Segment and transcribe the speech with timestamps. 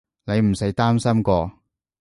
[0.25, 1.51] 你唔使擔心喎